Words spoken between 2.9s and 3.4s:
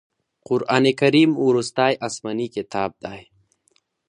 دی.